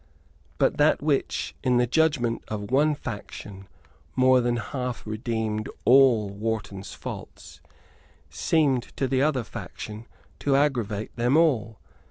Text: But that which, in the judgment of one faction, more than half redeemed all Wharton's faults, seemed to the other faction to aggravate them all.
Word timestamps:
But 0.57 0.77
that 0.77 0.99
which, 1.03 1.53
in 1.63 1.77
the 1.77 1.85
judgment 1.85 2.43
of 2.47 2.71
one 2.71 2.95
faction, 2.95 3.67
more 4.15 4.41
than 4.41 4.55
half 4.57 5.05
redeemed 5.05 5.69
all 5.85 6.27
Wharton's 6.27 6.95
faults, 6.95 7.61
seemed 8.31 8.97
to 8.97 9.07
the 9.07 9.21
other 9.21 9.43
faction 9.43 10.07
to 10.39 10.55
aggravate 10.55 11.15
them 11.17 11.37
all. 11.37 11.77